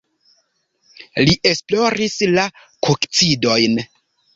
[1.29, 2.49] Li esploris la
[2.91, 3.83] kokcidiojn.